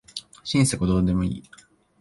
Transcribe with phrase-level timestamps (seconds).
[0.43, 1.43] 心底どうでもいい